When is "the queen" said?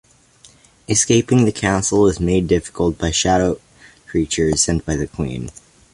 4.95-5.51